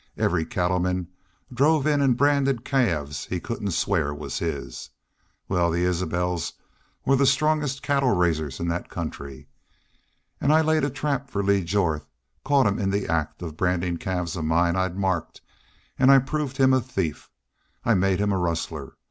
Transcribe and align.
Every 0.17 0.45
cattleman 0.45 1.09
drove 1.53 1.85
in 1.85 2.01
an' 2.01 2.13
branded 2.13 2.65
calves 2.65 3.25
he 3.27 3.39
couldn't 3.39 3.69
swear 3.69 4.11
was 4.15 4.39
his. 4.39 4.89
Wal, 5.47 5.69
the 5.69 5.83
Isbels 5.85 6.53
were 7.05 7.15
the 7.15 7.27
strongest 7.27 7.83
cattle 7.83 8.09
raisers 8.15 8.59
in 8.59 8.67
that 8.69 8.89
country. 8.89 9.47
An' 10.39 10.49
I 10.49 10.61
laid 10.61 10.83
a 10.83 10.89
trap 10.89 11.29
for 11.29 11.43
Lee 11.43 11.63
Jorth, 11.63 12.07
caught 12.43 12.65
him 12.65 12.79
in 12.79 12.89
the 12.89 13.07
act 13.07 13.43
of 13.43 13.55
brandin' 13.55 13.97
calves 13.97 14.35
of 14.35 14.43
mine 14.45 14.75
I'd 14.75 14.97
marked, 14.97 15.39
an' 15.99 16.09
I 16.09 16.17
proved 16.17 16.57
him 16.57 16.73
a 16.73 16.81
thief. 16.81 17.29
I 17.85 17.93
made 17.93 18.17
him 18.19 18.31
a 18.31 18.39
rustler. 18.39 18.93